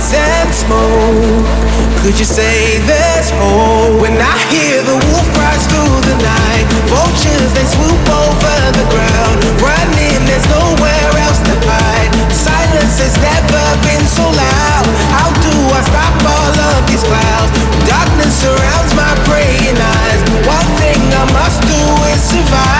[0.00, 1.44] lights and smoke,
[2.02, 4.00] could you say there's hope?
[4.00, 9.36] When I hear the wolf cries through the night, vultures they swoop over the ground,
[9.60, 12.10] running, there's nowhere else to hide.
[12.32, 14.84] Silence has never been so loud.
[15.12, 17.52] How do I stop all of these clouds?
[17.84, 20.20] Darkness surrounds my praying eyes.
[20.48, 22.79] One thing I must do is survive.